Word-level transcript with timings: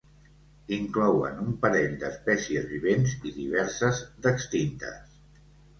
Inclouen 0.77 1.37
un 1.43 1.51
parell 1.65 1.93
d'espècies 2.05 2.67
vivents 2.75 3.15
i 3.21 3.35
diverses 3.39 4.05
d'extintes. 4.27 5.19